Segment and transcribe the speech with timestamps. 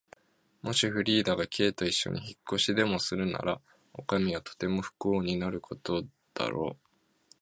[0.63, 3.61] もしフリーダが Ｋ といっしょに引っ越しでもするなら、
[3.93, 6.87] おかみはとても不幸になることだろう。